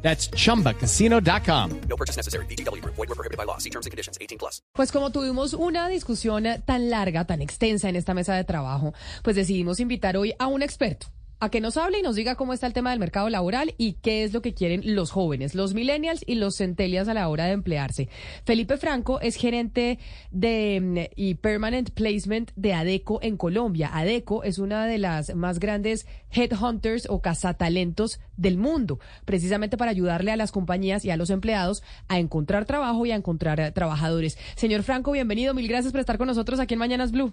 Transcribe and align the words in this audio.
That's 0.00 0.30
chumbacasino.com. 0.30 1.80
No 1.88 1.96
purchase 1.96 2.16
necessary. 2.16 2.46
BGW. 2.46 2.82
Void 2.84 2.96
were 2.96 3.14
prohibited 3.14 3.36
by 3.36 3.44
law. 3.44 3.58
See 3.58 3.70
terms 3.70 3.84
and 3.84 3.90
conditions. 3.90 4.16
18 4.20 4.38
plus. 4.38 4.62
Pues 4.72 4.90
como 4.90 5.10
tuvimos 5.10 5.52
una 5.52 5.88
discusión 5.88 6.46
tan 6.64 6.88
larga, 6.88 7.26
tan 7.26 7.42
extensa 7.42 7.88
en 7.88 7.96
esta 7.96 8.14
mesa 8.14 8.34
de 8.34 8.44
trabajo, 8.44 8.94
pues 9.22 9.36
decidimos 9.36 9.80
invitar 9.80 10.16
hoy 10.16 10.32
a 10.38 10.46
un 10.46 10.62
experto 10.62 11.08
a 11.40 11.50
que 11.50 11.60
nos 11.60 11.76
hable 11.76 11.98
y 11.98 12.02
nos 12.02 12.16
diga 12.16 12.34
cómo 12.34 12.52
está 12.52 12.66
el 12.66 12.72
tema 12.72 12.90
del 12.90 12.98
mercado 12.98 13.28
laboral 13.28 13.74
y 13.78 13.94
qué 13.94 14.24
es 14.24 14.32
lo 14.32 14.42
que 14.42 14.54
quieren 14.54 14.82
los 14.94 15.10
jóvenes, 15.10 15.54
los 15.54 15.74
millennials 15.74 16.24
y 16.26 16.34
los 16.34 16.56
centennials 16.56 17.08
a 17.08 17.14
la 17.14 17.28
hora 17.28 17.46
de 17.46 17.52
emplearse. 17.52 18.08
Felipe 18.44 18.76
Franco 18.76 19.20
es 19.20 19.36
gerente 19.36 19.98
de 20.30 20.80
mm, 20.80 21.12
y 21.16 21.34
permanent 21.34 21.90
placement 21.90 22.50
de 22.56 22.74
ADECO 22.74 23.20
en 23.22 23.36
Colombia. 23.36 23.90
ADECO 23.92 24.42
es 24.44 24.58
una 24.58 24.86
de 24.86 24.98
las 24.98 25.34
más 25.34 25.60
grandes 25.60 26.06
headhunters 26.30 27.06
o 27.08 27.20
cazatalentos 27.20 28.20
del 28.36 28.58
mundo, 28.58 28.98
precisamente 29.24 29.76
para 29.76 29.90
ayudarle 29.90 30.32
a 30.32 30.36
las 30.36 30.52
compañías 30.52 31.04
y 31.04 31.10
a 31.10 31.16
los 31.16 31.30
empleados 31.30 31.82
a 32.08 32.18
encontrar 32.18 32.64
trabajo 32.64 33.06
y 33.06 33.12
a 33.12 33.16
encontrar 33.16 33.60
eh, 33.60 33.72
trabajadores. 33.72 34.38
Señor 34.56 34.82
Franco, 34.82 35.12
bienvenido. 35.12 35.54
Mil 35.54 35.68
gracias 35.68 35.92
por 35.92 36.00
estar 36.00 36.18
con 36.18 36.26
nosotros 36.26 36.60
aquí 36.60 36.74
en 36.74 36.80
Mañanas 36.80 37.12
Blue. 37.12 37.32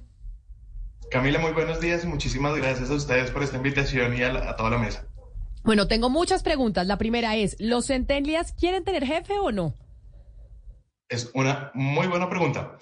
Camila, 1.11 1.39
muy 1.39 1.51
buenos 1.51 1.79
días 1.79 2.03
y 2.03 2.07
muchísimas 2.07 2.55
gracias 2.55 2.89
a 2.89 2.93
ustedes 2.95 3.31
por 3.31 3.43
esta 3.43 3.57
invitación 3.57 4.17
y 4.17 4.23
a, 4.23 4.33
la- 4.33 4.49
a 4.49 4.55
toda 4.55 4.69
la 4.71 4.77
mesa. 4.77 5.07
Bueno, 5.63 5.87
tengo 5.87 6.09
muchas 6.09 6.43
preguntas. 6.43 6.85
La 6.87 6.97
primera 6.97 7.35
es, 7.35 7.55
¿los 7.59 7.87
centennials 7.87 8.51
quieren 8.53 8.83
tener 8.83 9.05
jefe 9.05 9.33
o 9.39 9.51
no? 9.51 9.75
Es 11.09 11.31
una 11.33 11.71
muy 11.73 12.07
buena 12.07 12.29
pregunta. 12.29 12.77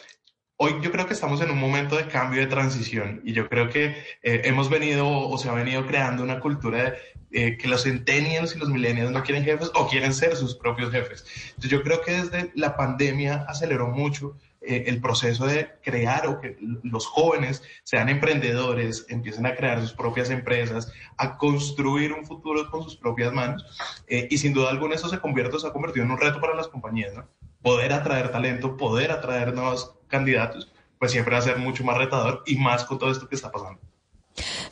Hoy 0.58 0.76
yo 0.82 0.92
creo 0.92 1.08
que 1.08 1.14
estamos 1.14 1.42
en 1.42 1.50
un 1.52 1.60
momento 1.60 1.96
de 1.98 2.08
cambio 2.08 2.42
de 2.42 2.48
transición 2.48 3.22
y 3.26 3.34
yo 3.34 3.50
creo 3.50 3.70
que 3.70 3.86
eh, 4.22 4.42
hemos 4.46 4.70
venido 4.70 5.08
o 5.10 5.38
se 5.38 5.50
ha 5.50 5.54
venido 5.54 5.86
creando 5.86 6.24
una 6.24 6.40
cultura 6.40 6.84
de 6.84 6.98
eh, 7.32 7.58
que 7.58 7.68
los 7.68 7.84
centennials 7.84 8.56
y 8.56 8.60
los 8.60 8.70
millennials 8.70 9.12
no 9.12 9.24
quieren 9.24 9.44
jefes 9.44 9.72
o 9.76 9.88
quieren 9.88 10.14
ser 10.14 10.36
sus 10.36 10.56
propios 10.56 10.92
jefes. 10.92 11.26
Entonces 11.50 11.72
yo 11.72 11.84
creo 11.84 12.02
que 12.02 12.12
desde 12.12 12.52
la 12.56 12.78
pandemia 12.78 13.46
aceleró 13.48 13.88
mucho 13.90 14.38
eh, 14.66 14.86
el 14.88 15.02
proceso 15.02 15.46
de 15.46 15.70
crear 15.82 16.28
o 16.28 16.40
que 16.40 16.58
los 16.84 17.06
jóvenes 17.06 17.64
sean 17.84 18.10
emprendedores, 18.10 19.06
empiecen 19.10 19.46
a 19.46 19.56
crear 19.56 19.82
sus 19.82 19.94
propias 19.94 20.30
empresas, 20.30 20.92
a 21.18 21.38
construir 21.38 22.14
un 22.14 22.26
futuro 22.26 22.70
con 22.72 22.84
sus 22.84 22.96
propias 22.96 23.34
manos. 23.34 23.66
Eh, 24.08 24.28
y 24.30 24.38
sin 24.38 24.54
duda 24.54 24.70
alguna 24.70 24.96
eso 24.96 25.10
se 25.10 25.20
convierte, 25.20 25.60
se 25.60 25.68
ha 25.68 25.74
convertido 25.74 26.06
en 26.06 26.12
un 26.12 26.20
reto 26.20 26.40
para 26.40 26.56
las 26.56 26.68
compañías, 26.68 27.14
¿no? 27.14 27.28
Poder 27.62 27.94
atraer 27.94 28.32
talento, 28.32 28.78
poder 28.78 29.12
atraer 29.12 29.54
nuevos 29.54 29.96
candidatos, 30.08 30.72
pues 31.00 31.12
siempre 31.12 31.34
va 31.34 31.40
a 31.40 31.44
ser 31.44 31.58
mucho 31.58 31.84
más 31.84 31.98
retador 31.98 32.44
y 32.46 32.58
más 32.58 32.86
con 32.86 32.98
todo 32.98 33.12
esto 33.12 33.28
que 33.28 33.36
está 33.36 33.52
pasando. 33.52 33.80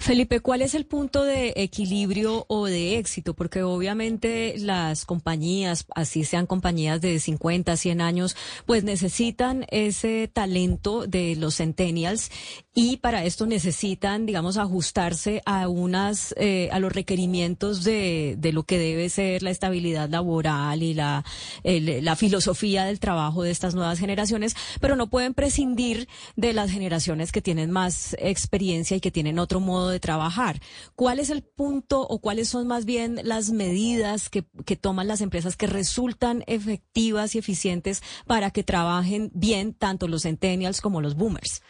Felipe, 0.01 0.39
¿cuál 0.39 0.63
es 0.63 0.73
el 0.73 0.87
punto 0.87 1.23
de 1.23 1.53
equilibrio 1.55 2.45
o 2.47 2.65
de 2.65 2.97
éxito? 2.97 3.35
Porque 3.35 3.61
obviamente 3.61 4.55
las 4.57 5.05
compañías, 5.05 5.85
así 5.93 6.23
sean 6.23 6.47
compañías 6.47 7.01
de 7.01 7.19
50, 7.19 7.77
100 7.77 8.01
años, 8.01 8.35
pues 8.65 8.83
necesitan 8.83 9.67
ese 9.69 10.27
talento 10.27 11.05
de 11.05 11.35
los 11.35 11.57
centennials 11.57 12.31
y 12.73 12.97
para 12.97 13.25
esto 13.25 13.45
necesitan, 13.45 14.25
digamos, 14.25 14.57
ajustarse 14.57 15.43
a 15.45 15.67
unas, 15.67 16.33
eh, 16.35 16.69
a 16.71 16.79
los 16.79 16.91
requerimientos 16.91 17.83
de, 17.83 18.35
de 18.39 18.53
lo 18.53 18.63
que 18.63 18.79
debe 18.79 19.07
ser 19.07 19.43
la 19.43 19.51
estabilidad 19.51 20.09
laboral 20.09 20.81
y 20.81 20.95
la, 20.95 21.23
la 21.63 22.15
filosofía 22.15 22.85
del 22.85 22.99
trabajo 22.99 23.43
de 23.43 23.51
estas 23.51 23.75
nuevas 23.75 23.99
generaciones, 23.99 24.55
pero 24.79 24.95
no 24.95 25.11
pueden 25.11 25.35
prescindir 25.35 26.07
de 26.35 26.53
las 26.53 26.71
generaciones 26.71 27.31
que 27.31 27.43
tienen 27.43 27.69
más 27.69 28.15
experiencia 28.19 28.97
y 28.97 28.99
que 28.99 29.11
tienen 29.11 29.37
otro 29.37 29.59
modo 29.59 29.90
de 29.91 29.99
trabajar. 29.99 30.59
¿Cuál 30.95 31.19
es 31.19 31.29
el 31.29 31.43
punto 31.43 32.01
o 32.01 32.19
cuáles 32.19 32.49
son 32.49 32.67
más 32.67 32.85
bien 32.85 33.19
las 33.23 33.51
medidas 33.51 34.29
que, 34.29 34.45
que 34.65 34.75
toman 34.75 35.07
las 35.07 35.21
empresas 35.21 35.55
que 35.57 35.67
resultan 35.67 36.43
efectivas 36.47 37.35
y 37.35 37.39
eficientes 37.39 38.01
para 38.25 38.51
que 38.51 38.63
trabajen 38.63 39.31
bien 39.33 39.73
tanto 39.73 40.07
los 40.07 40.23
centennials 40.23 40.81
como 40.81 41.01
los 41.01 41.15
boomers? 41.15 41.61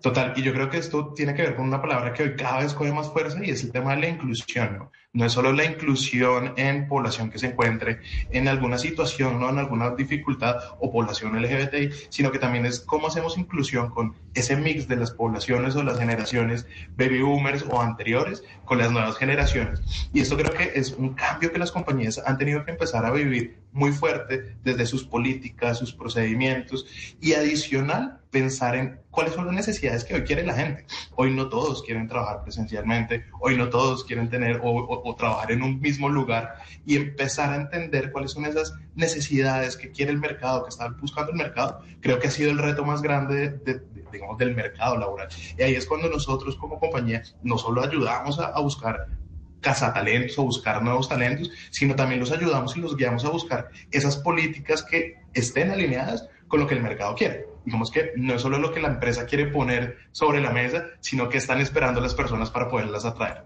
Total, 0.00 0.32
y 0.36 0.42
yo 0.42 0.52
creo 0.52 0.70
que 0.70 0.78
esto 0.78 1.12
tiene 1.14 1.34
que 1.34 1.42
ver 1.42 1.56
con 1.56 1.66
una 1.66 1.82
palabra 1.82 2.12
que 2.14 2.22
hoy 2.22 2.36
cada 2.36 2.60
vez 2.60 2.72
coge 2.72 2.92
más 2.92 3.12
fuerza 3.12 3.38
y 3.44 3.50
es 3.50 3.62
el 3.62 3.70
tema 3.70 3.94
de 3.94 4.00
la 4.00 4.08
inclusión, 4.08 4.78
¿no? 4.78 4.92
No 5.12 5.26
es 5.26 5.32
solo 5.32 5.52
la 5.52 5.64
inclusión 5.64 6.54
en 6.56 6.86
población 6.86 7.30
que 7.30 7.40
se 7.40 7.48
encuentre 7.48 7.98
en 8.30 8.46
alguna 8.46 8.78
situación, 8.78 9.40
¿no? 9.40 9.48
En 9.48 9.58
alguna 9.58 9.90
dificultad 9.90 10.58
o 10.78 10.92
población 10.92 11.34
LGBTI, 11.42 11.90
sino 12.10 12.30
que 12.30 12.38
también 12.38 12.64
es 12.64 12.78
cómo 12.78 13.08
hacemos 13.08 13.36
inclusión 13.36 13.90
con 13.90 14.14
ese 14.34 14.54
mix 14.54 14.86
de 14.86 14.94
las 14.94 15.10
poblaciones 15.10 15.74
o 15.74 15.82
las 15.82 15.98
generaciones 15.98 16.64
baby 16.96 17.22
boomers 17.22 17.64
o 17.68 17.80
anteriores 17.80 18.44
con 18.64 18.78
las 18.78 18.92
nuevas 18.92 19.16
generaciones. 19.16 19.82
Y 20.12 20.20
esto 20.20 20.36
creo 20.36 20.52
que 20.52 20.78
es 20.78 20.92
un 20.92 21.14
cambio 21.14 21.50
que 21.50 21.58
las 21.58 21.72
compañías 21.72 22.22
han 22.24 22.38
tenido 22.38 22.64
que 22.64 22.70
empezar 22.70 23.04
a 23.04 23.10
vivir 23.10 23.58
muy 23.72 23.92
fuerte 23.92 24.56
desde 24.64 24.86
sus 24.86 25.04
políticas, 25.04 25.78
sus 25.78 25.92
procedimientos 25.92 26.86
y 27.20 27.34
adicional 27.34 28.20
pensar 28.30 28.76
en 28.76 29.00
cuáles 29.10 29.34
son 29.34 29.46
las 29.46 29.54
necesidades 29.54 30.04
que 30.04 30.14
hoy 30.14 30.22
quiere 30.22 30.44
la 30.44 30.54
gente. 30.54 30.86
Hoy 31.16 31.34
no 31.34 31.48
todos 31.48 31.82
quieren 31.82 32.06
trabajar 32.06 32.42
presencialmente, 32.42 33.26
hoy 33.40 33.56
no 33.56 33.68
todos 33.68 34.04
quieren 34.04 34.28
tener 34.30 34.60
o, 34.62 35.14
trabajar 35.18 35.50
en 35.52 35.62
un 35.62 35.80
mismo 35.80 36.08
lugar 36.08 36.54
y 36.86 36.96
empezar 36.96 37.52
a 37.52 37.56
entender 37.56 38.12
cuáles 38.12 38.30
son 38.32 38.44
esas 38.46 38.72
necesidades 38.94 39.76
que 39.76 39.90
quiere 39.90 40.12
el 40.12 40.18
mercado, 40.18 40.62
que 40.64 40.68
está 40.70 40.88
buscando 41.00 41.32
el 41.32 41.38
mercado. 41.38 41.80
Creo 42.00 42.18
que 42.20 42.28
ha 42.28 42.30
sido 42.30 42.50
el 42.50 42.58
reto 42.58 42.84
más 42.84 43.02
grande 43.02 43.50
de- 43.50 43.74
de- 43.74 43.82
digamos, 44.12 44.38
del 44.38 44.54
mercado 44.56 44.96
laboral. 44.96 45.28
Y 45.56 45.62
ahí 45.62 45.74
es 45.74 45.86
cuando 45.86 46.08
nosotros 46.08 46.56
como 46.56 46.80
compañía 46.80 47.22
no 47.44 47.56
solo 47.58 47.82
ayudamos 47.82 48.38
a 48.40 48.58
buscar 48.60 49.06
cazatalentos 49.60 50.38
o 50.38 50.44
buscar 50.44 50.82
nuevos 50.82 51.08
talentos, 51.08 51.50
sino 51.70 51.94
también 51.94 52.20
los 52.20 52.32
ayudamos 52.32 52.76
y 52.76 52.80
los 52.80 52.96
guiamos 52.96 53.24
a 53.24 53.30
buscar 53.30 53.70
esas 53.90 54.16
políticas 54.16 54.82
que 54.82 55.18
estén 55.32 55.70
alineadas 55.70 56.28
con 56.48 56.60
lo 56.60 56.66
que 56.66 56.74
el 56.74 56.82
mercado 56.82 57.14
quiere. 57.14 57.46
Digamos 57.64 57.90
que 57.90 58.12
no 58.16 58.34
es 58.34 58.42
solo 58.42 58.58
lo 58.58 58.72
que 58.72 58.80
la 58.80 58.88
empresa 58.88 59.26
quiere 59.26 59.46
poner 59.46 59.98
sobre 60.12 60.40
la 60.40 60.50
mesa, 60.50 60.84
sino 61.00 61.28
que 61.28 61.38
están 61.38 61.60
esperando 61.60 62.00
las 62.00 62.14
personas 62.14 62.50
para 62.50 62.68
poderlas 62.68 63.04
atraer. 63.04 63.44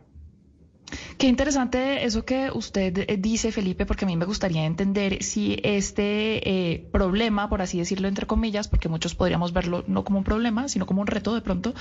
Qué 1.19 1.29
interesante 1.29 2.05
eso 2.05 2.25
que 2.25 2.51
usted 2.53 3.05
eh, 3.09 3.17
dice, 3.19 3.53
Felipe, 3.53 3.87
porque 3.87 4.05
a 4.05 4.09
mí 4.09 4.17
me 4.17 4.25
gustaría 4.25 4.65
entender 4.65 5.23
si 5.23 5.59
este 5.63 6.49
eh, 6.49 6.89
problema, 6.93 7.49
por 7.49 7.63
así 7.63 7.79
decirlo, 7.79 8.09
entre 8.09 8.27
comillas, 8.27 8.69
porque 8.69 8.89
muchos 8.89 9.15
podríamos 9.15 9.53
verlo 9.53 9.85
no 9.87 10.05
como 10.05 10.19
un 10.19 10.25
problema, 10.25 10.69
sino 10.69 10.87
como 10.87 11.01
un 11.01 11.07
reto 11.07 11.35
de 11.35 11.41
pronto, 11.41 11.75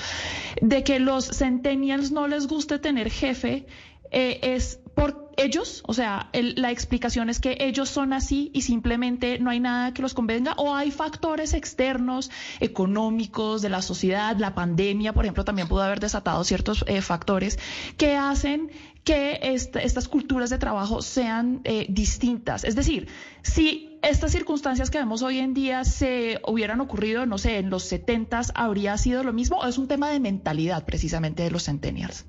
de 0.61 0.83
que 0.83 0.99
los 0.99 1.25
centennials 1.25 2.11
no 2.11 2.27
les 2.27 2.47
guste 2.47 2.79
tener 2.79 3.09
jefe, 3.09 3.65
eh, 4.13 4.39
es 4.55 4.79
por 4.95 5.31
ellos, 5.37 5.81
o 5.87 5.93
sea, 5.95 6.29
el- 6.33 6.53
la 6.57 6.69
explicación 6.69 7.27
es 7.29 7.39
que 7.39 7.57
ellos 7.59 7.89
son 7.89 8.13
así 8.13 8.51
y 8.53 8.61
simplemente 8.61 9.39
no 9.39 9.49
hay 9.49 9.59
nada 9.59 9.91
que 9.93 10.03
los 10.03 10.13
convenga, 10.13 10.53
o 10.57 10.75
hay 10.75 10.91
factores 10.91 11.55
externos, 11.55 12.29
económicos, 12.59 13.61
de 13.61 13.69
la 13.69 13.81
sociedad, 13.81 14.37
la 14.37 14.53
pandemia, 14.53 15.13
por 15.13 15.25
ejemplo, 15.25 15.43
también 15.45 15.67
pudo 15.67 15.81
haber 15.81 15.99
desatado 15.99 16.43
ciertos 16.43 16.85
eh, 16.87 17.01
factores 17.01 17.57
que 17.97 18.15
hacen 18.15 18.69
que 19.03 19.39
esta- 19.41 19.79
estas 19.81 20.07
culturas 20.07 20.49
de 20.49 20.57
trabajo 20.59 21.01
sean 21.01 21.61
eh, 21.63 21.87
distintas. 21.89 22.63
Es 22.63 22.75
decir, 22.75 23.07
si 23.41 23.97
estas 24.03 24.31
circunstancias 24.31 24.89
que 24.91 24.99
vemos 24.99 25.23
hoy 25.23 25.39
en 25.39 25.53
día 25.53 25.83
se 25.85 26.39
hubieran 26.47 26.79
ocurrido, 26.81 27.25
no 27.25 27.37
sé, 27.37 27.57
en 27.57 27.69
los 27.69 27.83
70s, 27.91 28.51
¿habría 28.55 28.97
sido 28.97 29.23
lo 29.23 29.33
mismo 29.33 29.57
o 29.57 29.65
es 29.67 29.77
un 29.77 29.87
tema 29.87 30.09
de 30.11 30.19
mentalidad 30.19 30.85
precisamente 30.85 31.43
de 31.43 31.51
los 31.51 31.63
centennials? 31.65 32.25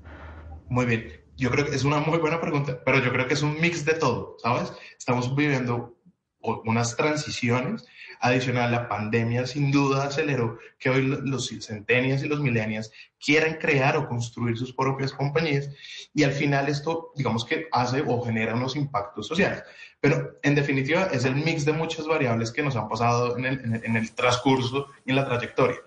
Muy 0.69 0.85
bien. 0.85 1.24
Yo 1.37 1.51
creo 1.51 1.65
que 1.65 1.75
es 1.75 1.83
una 1.83 1.99
muy 1.99 2.17
buena 2.19 2.39
pregunta, 2.39 2.81
pero 2.85 2.99
yo 2.99 3.11
creo 3.11 3.27
que 3.27 3.33
es 3.33 3.41
un 3.41 3.59
mix 3.59 3.83
de 3.85 3.93
todo, 3.95 4.37
¿sabes? 4.41 4.71
Estamos 4.97 5.35
viviendo 5.35 5.95
unas 6.39 6.95
transiciones. 6.95 7.85
Adicional, 8.21 8.71
la 8.71 8.87
pandemia 8.87 9.45
sin 9.45 9.71
duda 9.71 10.05
aceleró 10.05 10.57
que 10.79 10.89
hoy 10.89 11.01
lo- 11.01 11.19
los 11.21 11.47
centenias 11.47 12.23
y 12.23 12.29
los 12.29 12.39
millennials 12.39 12.91
quieran 13.19 13.55
crear 13.55 13.97
o 13.97 14.07
construir 14.07 14.57
sus 14.57 14.71
propias 14.73 15.11
compañías 15.11 15.69
y 16.13 16.23
al 16.23 16.31
final 16.31 16.69
esto, 16.69 17.11
digamos 17.15 17.43
que 17.43 17.67
hace 17.71 18.01
o 18.07 18.23
genera 18.23 18.55
unos 18.55 18.75
impactos 18.77 19.27
sociales. 19.27 19.63
Pero 19.99 20.37
en 20.43 20.55
definitiva 20.55 21.09
es 21.11 21.25
el 21.25 21.35
mix 21.35 21.65
de 21.65 21.73
muchas 21.73 22.07
variables 22.07 22.51
que 22.51 22.63
nos 22.63 22.75
han 22.77 22.87
pasado 22.87 23.37
en 23.37 23.45
el, 23.45 23.59
en 23.59 23.75
el- 23.75 23.85
en 23.85 23.95
el 23.97 24.15
transcurso 24.15 24.87
y 25.05 25.09
en 25.09 25.15
la 25.17 25.25
trayectoria. 25.25 25.77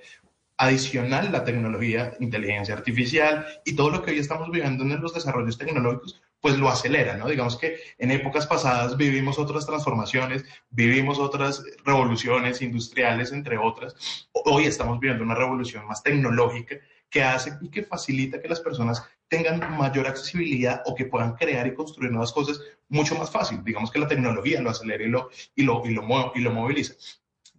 Adicional, 0.61 1.31
la 1.31 1.45
tecnología, 1.45 2.15
inteligencia 2.19 2.75
artificial 2.75 3.47
y 3.65 3.77
todo 3.77 3.91
lo 3.91 4.03
que 4.03 4.11
hoy 4.11 4.19
estamos 4.19 4.51
viviendo 4.51 4.83
en 4.83 5.01
los 5.01 5.15
desarrollos 5.15 5.57
tecnológicos, 5.57 6.21
pues 6.41 6.59
lo 6.59 6.69
acelera, 6.69 7.17
¿no? 7.17 7.29
Digamos 7.29 7.57
que 7.57 7.77
en 7.97 8.11
épocas 8.11 8.45
pasadas 8.47 8.97
vivimos 8.97 9.39
otras 9.39 9.67
transformaciones, 9.67 10.45
vivimos 10.71 11.21
otras 11.21 11.63
revoluciones 11.85 12.61
industriales, 12.61 13.31
entre 13.31 13.57
otras. 13.57 14.29
Hoy 14.33 14.65
estamos 14.65 14.99
viviendo 14.99 15.23
una 15.23 15.37
revolución 15.37 15.87
más 15.87 16.03
tecnológica 16.03 16.77
que 17.09 17.23
hace 17.23 17.53
y 17.61 17.71
que 17.71 17.85
facilita 17.85 18.41
que 18.41 18.49
las 18.49 18.61
personas 18.61 19.03
tengan 19.29 19.61
mayor 19.77 20.09
accesibilidad 20.09 20.83
o 20.87 20.95
que 20.95 21.05
puedan 21.05 21.35
crear 21.35 21.67
y 21.69 21.75
construir 21.75 22.11
nuevas 22.11 22.33
cosas 22.33 22.61
mucho 22.89 23.15
más 23.15 23.31
fácil. 23.31 23.63
Digamos 23.63 23.91
que 23.91 23.99
la 23.99 24.09
tecnología 24.09 24.61
lo 24.61 24.71
acelera 24.71 25.05
y 25.05 25.09
lo, 25.09 25.31
y 25.55 25.63
lo, 25.63 25.87
y 25.87 25.91
lo, 25.95 26.33
y 26.35 26.41
lo 26.41 26.51
moviliza. 26.51 26.95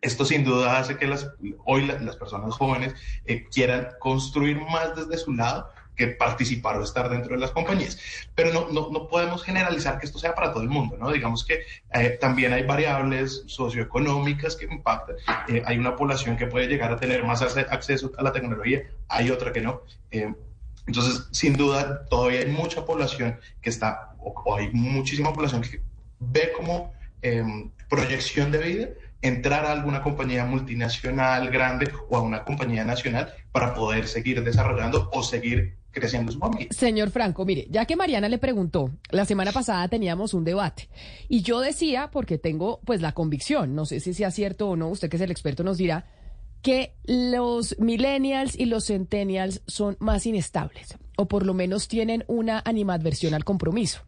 Esto 0.01 0.25
sin 0.25 0.43
duda 0.43 0.77
hace 0.77 0.97
que 0.97 1.07
las, 1.07 1.31
hoy 1.65 1.85
las 1.85 2.15
personas 2.15 2.55
jóvenes 2.55 2.93
eh, 3.25 3.45
quieran 3.51 3.89
construir 3.99 4.59
más 4.61 4.95
desde 4.95 5.17
su 5.17 5.33
lado 5.33 5.69
que 5.99 6.07
participar 6.07 6.77
o 6.77 6.83
estar 6.83 7.09
dentro 7.09 7.35
de 7.35 7.41
las 7.41 7.51
compañías. 7.51 7.99
Pero 8.33 8.53
no, 8.53 8.69
no, 8.71 8.89
no 8.89 9.07
podemos 9.09 9.43
generalizar 9.43 9.99
que 9.99 10.05
esto 10.05 10.17
sea 10.17 10.33
para 10.33 10.53
todo 10.53 10.63
el 10.63 10.69
mundo, 10.69 10.95
¿no? 10.97 11.11
Digamos 11.11 11.43
que 11.43 11.63
eh, 11.93 12.17
también 12.21 12.53
hay 12.53 12.63
variables 12.63 13.43
socioeconómicas 13.47 14.55
que 14.55 14.65
impactan. 14.65 15.17
Eh, 15.49 15.61
hay 15.65 15.77
una 15.77 15.97
población 15.97 16.37
que 16.37 16.47
puede 16.47 16.67
llegar 16.67 16.93
a 16.93 16.95
tener 16.95 17.25
más 17.25 17.41
acceso 17.41 18.11
a 18.17 18.23
la 18.23 18.31
tecnología, 18.31 18.83
hay 19.09 19.29
otra 19.29 19.51
que 19.51 19.59
no. 19.59 19.81
Eh, 20.11 20.33
entonces, 20.87 21.27
sin 21.31 21.57
duda, 21.57 22.05
todavía 22.05 22.39
hay 22.39 22.47
mucha 22.47 22.85
población 22.85 23.37
que 23.61 23.69
está, 23.69 24.15
o, 24.19 24.31
o 24.45 24.55
hay 24.55 24.71
muchísima 24.71 25.33
población 25.33 25.61
que 25.61 25.81
ve 26.19 26.53
como 26.55 26.93
em, 27.21 27.69
proyección 27.89 28.51
de 28.51 28.57
vida 28.59 28.87
entrar 29.21 29.65
a 29.65 29.71
alguna 29.71 30.01
compañía 30.01 30.45
multinacional 30.45 31.49
grande 31.49 31.91
o 32.09 32.17
a 32.17 32.21
una 32.21 32.43
compañía 32.43 32.83
nacional 32.83 33.33
para 33.51 33.73
poder 33.73 34.07
seguir 34.07 34.43
desarrollando 34.43 35.09
o 35.13 35.23
seguir 35.23 35.75
creciendo 35.91 36.31
su 36.31 36.39
familia. 36.39 36.67
Señor 36.71 37.09
Franco, 37.09 37.45
mire, 37.45 37.67
ya 37.69 37.85
que 37.85 37.95
Mariana 37.95 38.29
le 38.29 38.37
preguntó, 38.37 38.91
la 39.09 39.25
semana 39.25 39.51
pasada 39.51 39.87
teníamos 39.87 40.33
un 40.33 40.43
debate 40.43 40.87
y 41.27 41.41
yo 41.41 41.59
decía, 41.59 42.09
porque 42.11 42.37
tengo 42.37 42.79
pues 42.85 43.01
la 43.01 43.13
convicción, 43.13 43.75
no 43.75 43.85
sé 43.85 43.99
si 43.99 44.13
sea 44.13 44.31
cierto 44.31 44.69
o 44.69 44.75
no, 44.75 44.89
usted 44.89 45.09
que 45.09 45.17
es 45.17 45.21
el 45.21 45.31
experto 45.31 45.63
nos 45.63 45.77
dirá, 45.77 46.05
que 46.61 46.93
los 47.05 47.77
millennials 47.79 48.57
y 48.57 48.65
los 48.65 48.87
centennials 48.87 49.61
son 49.65 49.95
más 49.99 50.25
inestables 50.25 50.97
o 51.17 51.27
por 51.27 51.45
lo 51.45 51.53
menos 51.53 51.87
tienen 51.87 52.23
una 52.27 52.61
animadversión 52.65 53.33
al 53.33 53.43
compromiso. 53.43 54.01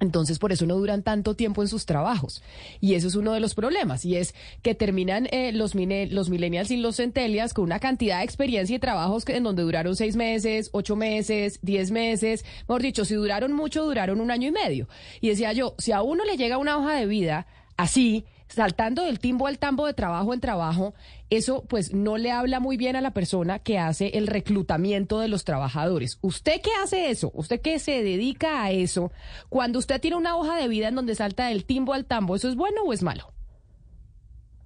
Entonces, 0.00 0.38
por 0.38 0.52
eso 0.52 0.64
no 0.64 0.76
duran 0.76 1.02
tanto 1.02 1.34
tiempo 1.34 1.62
en 1.62 1.68
sus 1.68 1.84
trabajos. 1.84 2.42
Y 2.80 2.94
eso 2.94 3.08
es 3.08 3.16
uno 3.16 3.32
de 3.32 3.40
los 3.40 3.54
problemas. 3.54 4.04
Y 4.04 4.16
es 4.16 4.34
que 4.62 4.74
terminan 4.74 5.26
eh, 5.32 5.52
los, 5.52 5.74
los 5.74 6.30
millennials 6.30 6.70
y 6.70 6.76
los 6.76 6.96
centennials 6.96 7.52
con 7.52 7.64
una 7.64 7.80
cantidad 7.80 8.18
de 8.18 8.24
experiencia 8.24 8.76
y 8.76 8.78
trabajos 8.78 9.24
que, 9.24 9.36
en 9.36 9.42
donde 9.42 9.62
duraron 9.62 9.96
seis 9.96 10.14
meses, 10.14 10.70
ocho 10.72 10.94
meses, 10.94 11.58
diez 11.62 11.90
meses. 11.90 12.44
Mejor 12.68 12.82
dicho, 12.82 13.04
si 13.04 13.14
duraron 13.14 13.52
mucho, 13.52 13.84
duraron 13.84 14.20
un 14.20 14.30
año 14.30 14.48
y 14.48 14.52
medio. 14.52 14.88
Y 15.20 15.30
decía 15.30 15.52
yo, 15.52 15.74
si 15.78 15.92
a 15.92 16.02
uno 16.02 16.24
le 16.24 16.36
llega 16.36 16.58
una 16.58 16.78
hoja 16.78 16.94
de 16.94 17.06
vida 17.06 17.46
así, 17.76 18.24
saltando 18.48 19.04
del 19.04 19.18
timbo 19.18 19.46
al 19.46 19.58
tambo 19.58 19.86
de 19.86 19.94
trabajo 19.94 20.34
en 20.34 20.40
trabajo, 20.40 20.94
eso 21.30 21.64
pues 21.68 21.92
no 21.92 22.16
le 22.16 22.30
habla 22.30 22.60
muy 22.60 22.76
bien 22.76 22.96
a 22.96 23.00
la 23.00 23.12
persona 23.12 23.58
que 23.58 23.78
hace 23.78 24.08
el 24.14 24.26
reclutamiento 24.26 25.20
de 25.20 25.28
los 25.28 25.44
trabajadores. 25.44 26.18
¿Usted 26.22 26.60
qué 26.62 26.70
hace 26.82 27.10
eso? 27.10 27.30
¿Usted 27.34 27.60
qué 27.60 27.78
se 27.78 28.02
dedica 28.02 28.62
a 28.62 28.70
eso? 28.70 29.12
Cuando 29.48 29.78
usted 29.78 30.00
tiene 30.00 30.16
una 30.16 30.36
hoja 30.36 30.56
de 30.56 30.68
vida 30.68 30.88
en 30.88 30.94
donde 30.94 31.14
salta 31.14 31.48
del 31.48 31.64
timbo 31.64 31.94
al 31.94 32.06
tambo, 32.06 32.36
¿eso 32.36 32.48
es 32.48 32.56
bueno 32.56 32.82
o 32.82 32.92
es 32.92 33.02
malo? 33.02 33.32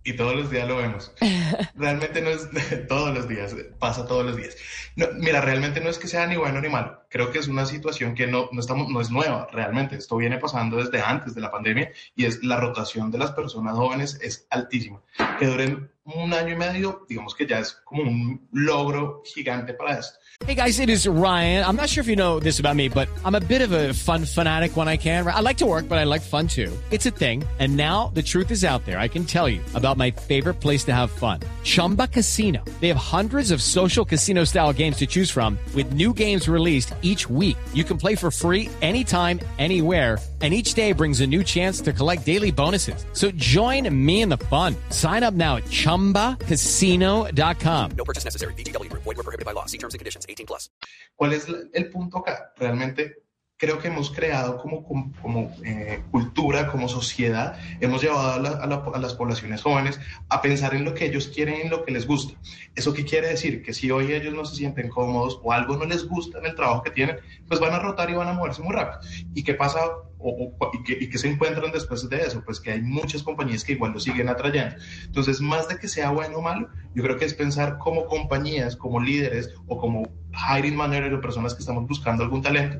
y 0.05 0.15
todos 0.15 0.35
los 0.35 0.51
días 0.51 0.67
lo 0.67 0.77
vemos. 0.77 1.13
Realmente 1.77 2.21
no 2.21 2.31
es 2.31 2.49
todos 2.89 3.15
los 3.15 3.29
días, 3.29 3.55
pasa 3.79 4.07
todos 4.07 4.25
los 4.25 4.37
días. 4.37 4.57
No, 4.97 5.07
mira, 5.19 5.41
realmente 5.41 5.81
no 5.81 5.89
es 5.89 5.99
que 5.99 6.09
sea 6.09 6.27
ni 6.27 6.37
bueno 6.37 6.61
ni 6.61 6.69
malo. 6.69 7.02
Creo 7.13 7.31
que 7.31 7.39
es 7.39 7.47
una 7.47 7.67
situación 7.67 8.15
que 8.15 8.27
no, 8.27 8.49
no, 8.53 8.61
estamos, 8.61 8.89
no 8.89 8.99
es 8.99 9.11
nueva, 9.11 9.47
realmente. 9.53 9.97
Esto 9.97 10.17
viene 10.17 10.39
pasando 10.39 10.79
desde 10.79 11.03
antes 11.03 11.35
de 11.35 11.43
la 11.43 11.51
pandemia 11.51 11.93
y 12.17 12.25
es 12.25 12.43
la 12.43 12.59
rotación 12.59 13.11
de 13.11 13.19
las 13.19 13.33
personas 13.33 13.77
jóvenes 13.77 14.19
es 14.23 14.47
altísima. 14.49 14.99
Que 15.39 15.47
duren 15.47 15.91
un 16.05 16.33
año 16.33 16.55
y 16.55 16.57
medio, 16.57 17.05
digamos 17.09 17.35
que 17.35 17.47
ya 17.47 17.61
es 17.61 17.73
como 17.85 18.03
un 18.03 18.49
logro 18.53 19.23
gigante 19.25 19.75
para 19.75 19.99
esto. 19.99 20.19
Hey 20.45 20.57
guys, 20.57 20.81
it 20.81 20.89
is 20.89 21.07
Ryan. 21.07 21.65
I'm 21.65 21.77
not 21.77 21.89
sure 21.89 22.01
if 22.03 22.09
you 22.09 22.17
know 22.17 22.41
this 22.41 22.59
about 22.59 22.75
me, 22.75 22.89
but 22.89 23.09
I'm 23.25 23.37
a 23.37 23.41
bit 23.41 23.63
of 23.63 23.71
a 23.71 23.93
fun 23.95 24.25
fanatic 24.25 24.77
when 24.77 24.89
I 24.89 24.97
can. 24.97 25.25
I 25.25 25.39
like 25.39 25.59
to 25.59 25.67
work, 25.67 25.89
but 25.89 25.99
I 25.99 26.05
like 26.05 26.21
fun 26.21 26.49
too. 26.49 26.77
It's 26.91 27.07
a 27.07 27.13
thing. 27.13 27.45
And 27.61 27.77
now 27.77 28.11
the 28.13 28.23
truth 28.23 28.51
is 28.51 28.65
out 28.65 28.85
there. 28.85 28.99
I 28.99 29.07
can 29.07 29.25
tell 29.25 29.49
you 29.49 29.61
about 29.75 29.99
my 29.99 30.11
favorite 30.11 30.55
place 30.55 30.83
to 30.85 30.93
have 30.93 31.13
fun. 31.13 31.41
Chumba 31.63 32.09
Casino. 32.09 32.65
They 32.81 32.89
have 32.89 32.97
hundreds 32.97 33.53
of 33.53 33.63
social 33.63 34.05
casino 34.05 34.43
style 34.43 34.73
games 34.73 34.97
to 34.97 35.07
choose 35.07 35.31
from 35.31 35.57
with 35.77 35.93
new 35.93 36.13
games 36.13 36.49
released 36.49 36.93
each 37.03 37.31
week. 37.31 37.57
You 37.73 37.85
can 37.85 37.99
play 37.99 38.17
for 38.17 38.31
free 38.31 38.69
anytime, 38.81 39.39
anywhere 39.59 40.19
and 40.43 40.53
each 40.53 40.75
day 40.75 40.93
brings 40.93 41.23
a 41.23 41.27
new 41.27 41.43
chance 41.43 41.81
to 41.81 41.93
collect 41.93 42.27
daily 42.27 42.51
bonuses. 42.51 43.07
So 43.13 43.31
join 43.31 43.89
me 43.95 44.21
in 44.23 44.29
the 44.29 44.39
fun. 44.51 44.75
Sign 44.91 45.23
up 45.23 45.35
now 45.35 45.59
at 45.59 45.65
ChumbaCasino.com. 45.65 47.91
No 47.97 48.05
purchase 48.05 48.25
necessary. 48.25 48.55
BGW. 48.55 48.93
Void 48.93 49.07
were 49.07 49.15
prohibited 49.23 49.47
by 49.47 49.53
law. 49.53 49.67
See 49.67 49.79
terms 49.79 49.95
and 49.95 50.01
conditions. 50.01 50.27
18 50.29 50.47
plus. 50.47 50.69
¿Cuál 51.17 51.33
es 51.33 51.47
el 51.73 51.91
punto 51.91 52.19
acá? 52.19 52.53
Realmente 52.59 53.23
creo 53.57 53.79
que 53.79 53.87
hemos 53.87 54.11
creado 54.11 54.59
como, 54.59 54.83
como, 54.83 55.13
como 55.23 55.55
eh, 55.65 56.03
cultura, 56.11 56.32
como 56.71 56.89
sociedad, 56.89 57.57
hemos 57.81 58.03
llevado 58.03 58.33
a, 58.33 58.39
la, 58.39 58.51
a, 58.51 58.67
la, 58.67 58.83
a, 58.95 58.99
las 58.99 59.15
poblaciones 59.15 59.63
jóvenes 59.63 60.01
a 60.29 60.43
pensar 60.43 60.75
en 60.75 60.85
lo 60.85 60.95
que 60.95 61.07
ellos 61.07 61.29
quieren 61.29 61.61
en 61.63 61.71
lo 61.71 61.85
que 61.85 61.93
les 61.93 62.07
gusta. 62.07 62.39
¿Eso 62.75 62.93
qué 62.93 63.05
quiere 63.05 63.29
decir? 63.29 63.63
Que 63.63 63.73
si 63.73 63.91
hoy 63.91 64.13
ellos 64.13 64.35
no 64.35 64.45
se 64.45 64.57
sienten 64.57 64.89
cómodos 64.89 65.41
o 65.43 65.53
algo 65.53 65.77
no 65.77 65.85
les 65.85 66.07
gusta 66.07 66.39
en 66.39 66.47
el 66.47 66.55
trabajo 66.55 66.83
que 66.83 66.91
tienen, 66.91 67.19
pues 67.47 67.61
van 67.61 67.75
a 67.75 67.79
rotar 67.79 68.11
y 68.11 68.15
van 68.15 68.29
a 68.29 68.33
moverse 68.33 68.63
muy 68.63 68.75
rápido. 68.75 69.01
¿Y 69.35 69.45
qué 69.45 69.55
pasa 69.55 69.81
y, 70.89 71.09
que, 71.09 71.19
se 71.19 71.29
encuentran 71.29 71.71
después 71.73 72.09
de 72.09 72.17
eso? 72.17 72.43
Pues 72.45 72.61
que 72.61 72.73
hay 72.73 72.83
muchas 72.83 73.23
compañías 73.23 73.65
que 73.65 73.73
igual 73.73 73.93
lo 73.93 74.01
siguen 74.01 74.29
atrayendo. 74.29 74.77
Entonces, 75.05 75.41
más 75.41 75.69
de 75.69 75.79
que 75.79 75.89
sea 75.89 76.11
bueno 76.11 76.39
o 76.39 76.43
malo, 76.43 76.69
yo 76.95 77.03
creo 77.03 77.17
que 77.17 77.25
es 77.25 77.35
pensar 77.35 77.79
como 77.79 78.07
compañías, 78.07 78.77
como 78.77 79.01
líderes 79.01 79.51
o 79.67 79.79
como 79.79 80.09
hiring 80.33 80.77
manager 80.77 81.15
o 81.15 81.21
personas 81.21 81.55
que 81.55 81.61
estamos 81.61 81.87
buscando 81.87 82.25
algún 82.25 82.43
talento, 82.43 82.79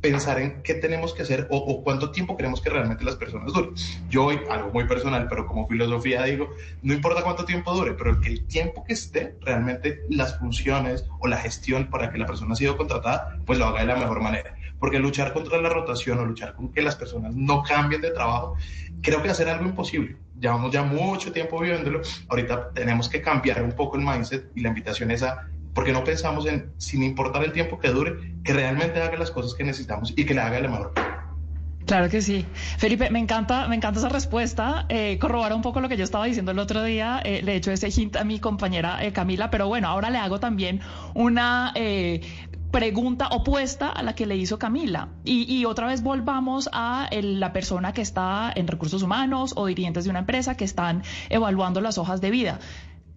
pensar 0.00 0.40
en 0.40 0.62
qué 0.62 0.74
tenemos 0.74 1.12
que 1.12 1.22
hacer 1.22 1.48
o, 1.50 1.56
o, 1.56 1.82
cuánto 1.82 2.10
tiempo 2.10 2.36
queremos 2.36 2.60
que 2.60 2.70
realmente 2.70 3.04
las 3.04 3.16
personas 3.16 3.52
duren. 3.52 3.72
Yo 4.08 4.26
hoy, 4.26 4.38
algo 4.50 4.70
muy 4.70 4.84
personal, 4.84 5.26
pero 5.28 5.46
como 5.46 5.66
filosofía 5.66 6.24
digo, 6.24 6.50
no 6.82 6.94
importa 6.94 7.22
cuánto 7.22 7.44
tiempo 7.44 7.72
dure, 7.72 7.94
pero 7.94 8.20
que 8.20 8.28
el 8.28 8.46
tiempo 8.46 8.84
que 8.84 8.92
esté, 8.92 9.36
realmente 9.40 10.02
las 10.08 10.38
funciones 10.38 11.04
o 11.18 11.26
la 11.26 11.36
gestión 11.36 11.88
para 11.90 12.10
que 12.10 12.18
la 12.18 12.26
persona 12.26 12.52
ha 12.52 12.56
sido 12.56 12.76
contratada, 12.76 13.38
pues 13.44 13.58
lo 13.58 13.66
haga 13.66 13.80
de 13.80 13.86
la 13.86 13.96
mejor 13.96 14.20
manera. 14.20 14.54
Porque 14.78 15.00
luchar 15.00 15.32
contra 15.32 15.60
la 15.60 15.68
rotación 15.68 16.18
o 16.20 16.24
luchar 16.24 16.54
con 16.54 16.72
que 16.72 16.82
las 16.82 16.94
personas 16.94 17.34
no 17.34 17.64
cambien 17.64 18.00
de 18.00 18.12
trabajo, 18.12 18.54
creo 19.02 19.22
que 19.22 19.30
hacer 19.30 19.48
algo 19.48 19.64
imposible. 19.64 20.16
Llevamos 20.38 20.72
ya 20.72 20.84
mucho 20.84 21.32
tiempo 21.32 21.58
viviéndolo, 21.58 22.00
ahorita 22.28 22.72
tenemos 22.72 23.08
que 23.08 23.20
cambiar 23.20 23.62
un 23.62 23.72
poco 23.72 23.96
el 23.96 24.04
mindset 24.04 24.52
y 24.54 24.60
la 24.60 24.68
invitación 24.68 25.10
es 25.10 25.24
a 25.24 25.48
porque 25.78 25.92
no 25.92 26.02
pensamos 26.02 26.44
en, 26.46 26.72
sin 26.78 27.04
importar 27.04 27.44
el 27.44 27.52
tiempo 27.52 27.78
que 27.78 27.90
dure, 27.90 28.34
que 28.42 28.52
realmente 28.52 29.00
haga 29.00 29.16
las 29.16 29.30
cosas 29.30 29.54
que 29.54 29.62
necesitamos 29.62 30.12
y 30.16 30.26
que 30.26 30.34
le 30.34 30.40
haga 30.40 30.56
de 30.56 30.62
la 30.62 30.70
mejor 30.70 30.92
Claro 31.86 32.08
que 32.08 32.20
sí. 32.20 32.44
Felipe, 32.78 33.10
me 33.10 33.20
encanta, 33.20 33.68
me 33.68 33.76
encanta 33.76 34.00
esa 34.00 34.08
respuesta. 34.08 34.86
Eh, 34.88 35.20
un 35.54 35.62
poco 35.62 35.80
lo 35.80 35.88
que 35.88 35.96
yo 35.96 36.02
estaba 36.02 36.24
diciendo 36.24 36.50
el 36.50 36.58
otro 36.58 36.82
día. 36.82 37.20
Eh, 37.24 37.42
le 37.44 37.52
he 37.52 37.56
hecho 37.58 37.70
ese 37.70 37.90
hint 37.90 38.16
a 38.16 38.24
mi 38.24 38.40
compañera 38.40 39.04
eh, 39.04 39.12
Camila, 39.12 39.52
pero 39.52 39.68
bueno, 39.68 39.86
ahora 39.86 40.10
le 40.10 40.18
hago 40.18 40.40
también 40.40 40.80
una 41.14 41.70
eh, 41.76 42.22
pregunta 42.72 43.28
opuesta 43.28 43.88
a 43.88 44.02
la 44.02 44.16
que 44.16 44.26
le 44.26 44.36
hizo 44.36 44.58
Camila. 44.58 45.10
Y, 45.24 45.64
otra 45.64 45.86
vez 45.86 46.02
volvamos 46.02 46.68
a 46.72 47.08
la 47.12 47.52
persona 47.52 47.92
que 47.92 48.02
está 48.02 48.52
en 48.52 48.66
recursos 48.66 49.04
humanos 49.04 49.52
o 49.54 49.66
dirigentes 49.66 50.02
de 50.02 50.10
una 50.10 50.18
empresa 50.18 50.56
que 50.56 50.64
están 50.64 51.04
evaluando 51.30 51.80
las 51.80 51.98
hojas 51.98 52.20
de 52.20 52.30
vida. 52.30 52.58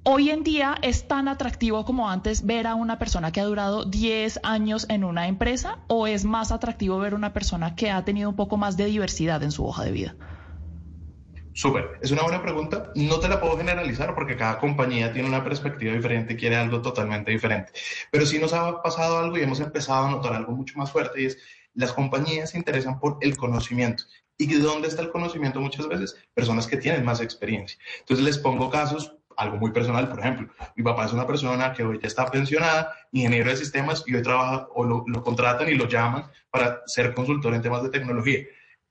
Hoy 0.03 0.31
en 0.31 0.43
día 0.43 0.79
es 0.81 1.07
tan 1.07 1.27
atractivo 1.27 1.85
como 1.85 2.09
antes 2.09 2.43
ver 2.43 2.65
a 2.65 2.73
una 2.73 2.97
persona 2.97 3.31
que 3.31 3.39
ha 3.39 3.45
durado 3.45 3.85
10 3.85 4.39
años 4.41 4.87
en 4.89 5.03
una 5.03 5.27
empresa 5.27 5.77
o 5.87 6.07
es 6.07 6.25
más 6.25 6.51
atractivo 6.51 6.97
ver 6.97 7.13
a 7.13 7.15
una 7.15 7.33
persona 7.33 7.75
que 7.75 7.91
ha 7.91 8.03
tenido 8.03 8.27
un 8.27 8.35
poco 8.35 8.57
más 8.57 8.77
de 8.77 8.85
diversidad 8.85 9.43
en 9.43 9.51
su 9.51 9.63
hoja 9.63 9.83
de 9.83 9.91
vida? 9.91 10.15
Súper, 11.53 11.99
es 12.01 12.09
una 12.09 12.23
buena 12.23 12.41
pregunta. 12.41 12.91
No 12.95 13.19
te 13.19 13.29
la 13.29 13.39
puedo 13.39 13.55
generalizar 13.57 14.15
porque 14.15 14.35
cada 14.35 14.57
compañía 14.57 15.13
tiene 15.13 15.27
una 15.27 15.43
perspectiva 15.43 15.93
diferente, 15.93 16.35
quiere 16.35 16.55
algo 16.55 16.81
totalmente 16.81 17.29
diferente. 17.29 17.71
Pero 18.09 18.25
sí 18.25 18.39
nos 18.39 18.53
ha 18.53 18.81
pasado 18.81 19.19
algo 19.19 19.37
y 19.37 19.43
hemos 19.43 19.59
empezado 19.59 20.07
a 20.07 20.09
notar 20.09 20.33
algo 20.33 20.53
mucho 20.53 20.79
más 20.79 20.91
fuerte 20.91 21.21
y 21.21 21.25
es 21.27 21.37
las 21.75 21.93
compañías 21.93 22.49
se 22.49 22.57
interesan 22.57 22.99
por 22.99 23.19
el 23.21 23.37
conocimiento. 23.37 24.05
¿Y 24.35 24.51
dónde 24.55 24.87
está 24.87 25.03
el 25.03 25.11
conocimiento 25.11 25.61
muchas 25.61 25.87
veces? 25.87 26.17
Personas 26.33 26.65
que 26.65 26.77
tienen 26.77 27.05
más 27.05 27.21
experiencia. 27.21 27.77
Entonces 27.99 28.25
les 28.25 28.39
pongo 28.39 28.71
casos 28.71 29.20
algo 29.41 29.57
muy 29.57 29.71
personal, 29.71 30.07
por 30.07 30.19
ejemplo, 30.19 30.47
mi 30.75 30.83
papá 30.83 31.05
es 31.05 31.13
una 31.13 31.25
persona 31.25 31.73
que 31.73 31.83
hoy 31.83 31.99
ya 32.01 32.07
está 32.07 32.29
pensionada, 32.29 32.93
ingeniero 33.11 33.49
de 33.49 33.57
sistemas, 33.57 34.03
y 34.05 34.15
hoy 34.15 34.21
trabaja 34.21 34.67
o 34.73 34.83
lo, 34.83 35.03
lo, 35.07 35.23
contratan 35.23 35.67
y 35.69 35.73
lo 35.73 35.87
llaman 35.87 36.25
para 36.49 36.81
ser 36.85 37.13
consultor 37.13 37.53
en 37.55 37.61
temas 37.61 37.81
de 37.83 37.89
tecnología, 37.89 38.39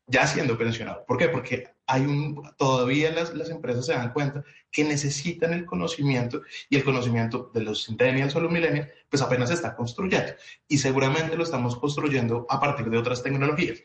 ya 0.06 0.26
siendo 0.26 0.58
pensionado. 0.58 1.04
¿Por 1.06 1.18
qué? 1.18 1.28
Porque 1.28 1.68
hay 1.86 2.02
un, 2.02 2.42
todavía 2.56 3.12
las, 3.12 3.32
las 3.34 3.48
empresas 3.50 3.86
se 3.86 3.92
dan 3.92 4.12
cuenta 4.12 4.44
que 4.72 4.84
necesitan 4.84 5.52
el 5.52 5.66
conocimiento 5.66 6.42
y 6.68 6.76
el 6.76 6.84
conocimiento 6.84 7.50
de 7.54 7.62
los 7.62 7.86
centennials 7.86 8.34
o 8.34 8.40
los 8.40 8.50
millennials, 8.50 8.88
pues 9.08 9.22
apenas 9.22 9.48
se 9.48 9.54
está 9.54 9.76
construyendo 9.76 10.32
y 10.68 10.78
seguramente 10.78 11.36
lo 11.36 11.44
estamos 11.44 11.76
construyendo 11.76 12.46
a 12.48 12.60
partir 12.60 12.90
de 12.90 12.98
otras 12.98 13.22
tecnologías. 13.22 13.82